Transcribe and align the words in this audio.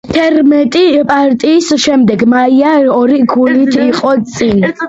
თერთმეტი 0.13 0.79
პარტიის 1.11 1.69
შემდეგ 1.85 2.25
მაია 2.33 2.73
ორი 2.97 3.23
ქულით 3.35 3.81
იყო 3.87 4.19
წინ. 4.35 4.71